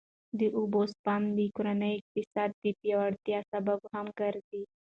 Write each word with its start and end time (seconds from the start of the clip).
د 0.39 0.41
اوبو 0.57 0.81
سپما 0.93 1.29
د 1.37 1.39
کورني 1.55 1.91
اقتصاد 1.99 2.49
د 2.63 2.65
پیاوړتیا 2.79 3.39
سبب 3.51 3.79
هم 3.93 4.05
ګرځي. 4.19 4.63